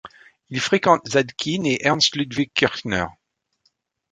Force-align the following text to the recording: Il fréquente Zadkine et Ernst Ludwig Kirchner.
Il 0.49 0.59
fréquente 0.59 1.07
Zadkine 1.09 1.67
et 1.67 1.85
Ernst 1.85 2.15
Ludwig 2.15 2.49
Kirchner. 2.55 3.05